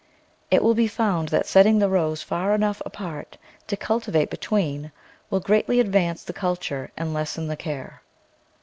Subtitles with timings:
[0.49, 4.91] It will be found that setting the rows far enough apart to cultivate be tween
[5.29, 8.01] will greatly advance the culture and lessen the care.